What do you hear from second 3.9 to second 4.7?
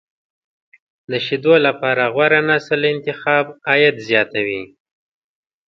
زیاتوي.